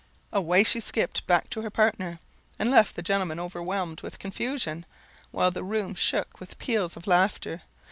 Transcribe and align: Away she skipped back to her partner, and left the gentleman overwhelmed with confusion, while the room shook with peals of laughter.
Away 0.33 0.63
she 0.63 0.79
skipped 0.79 1.27
back 1.27 1.47
to 1.51 1.61
her 1.61 1.69
partner, 1.69 2.17
and 2.57 2.71
left 2.71 2.95
the 2.95 3.03
gentleman 3.03 3.39
overwhelmed 3.39 4.01
with 4.01 4.17
confusion, 4.17 4.87
while 5.29 5.51
the 5.51 5.63
room 5.63 5.93
shook 5.93 6.39
with 6.39 6.57
peals 6.57 6.97
of 6.97 7.05
laughter. 7.05 7.61